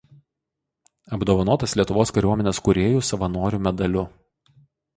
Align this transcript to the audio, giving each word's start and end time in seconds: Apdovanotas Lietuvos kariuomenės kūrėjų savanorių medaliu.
Apdovanotas 1.17 1.75
Lietuvos 1.81 2.13
kariuomenės 2.17 2.63
kūrėjų 2.69 3.05
savanorių 3.13 3.63
medaliu. 3.69 4.09